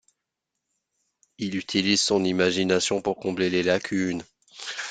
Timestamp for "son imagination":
2.01-3.03